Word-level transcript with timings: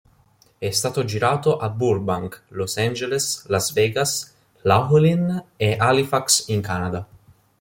È 0.57 0.71
stato 0.71 1.05
girato 1.05 1.57
a 1.57 1.69
Burbank, 1.69 2.45
Los 2.47 2.77
Angeles, 2.77 3.45
Las 3.49 3.71
Vegas, 3.73 4.33
Laughlin, 4.61 5.43
e 5.55 5.75
Halifax 5.79 6.47
in 6.47 6.61
Canada. 6.63 7.07